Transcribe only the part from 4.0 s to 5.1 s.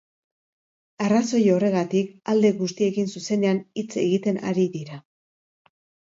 egiten ari dira.